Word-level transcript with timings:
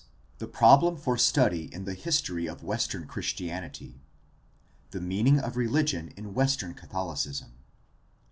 THE 0.39 0.47
PROBLEM 0.47 0.97
FOR 0.97 1.15
STUDY 1.15 1.71
IN 1.71 1.85
THE 1.85 1.93
HISTORY 1.93 2.47
OF 2.47 2.63
WESTERN 2.63 3.05
CHRISTIANITY 3.05 4.01
The 4.89 4.99
meaning 4.99 5.39
of 5.39 5.55
religion 5.55 6.11
in 6.17 6.33
Western 6.33 6.73
Catholicism. 6.73 7.51